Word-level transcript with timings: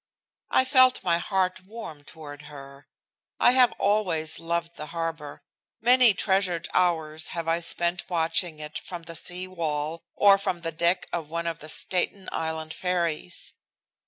I 0.49 0.65
felt 0.65 1.03
my 1.03 1.19
heart 1.19 1.61
warm 1.63 2.03
toward 2.03 2.41
her. 2.49 2.87
I 3.39 3.51
have 3.51 3.71
always 3.73 4.39
loved 4.39 4.75
the 4.75 4.87
harbor. 4.87 5.43
Many 5.79 6.15
treasured 6.15 6.67
hours 6.73 7.27
have 7.37 7.47
I 7.47 7.59
spent 7.59 8.09
watching 8.09 8.57
it 8.59 8.79
from 8.79 9.03
the 9.03 9.15
sea 9.15 9.47
wall 9.47 10.01
or 10.15 10.39
from 10.39 10.57
the 10.65 10.71
deck 10.71 11.05
of 11.13 11.29
one 11.29 11.45
of 11.45 11.59
the 11.59 11.69
Staten 11.69 12.29
Island 12.31 12.73
ferries. 12.73 13.53